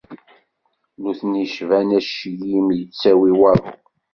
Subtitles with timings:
[1.01, 3.67] Nutni cban aclim yettawi waḍu.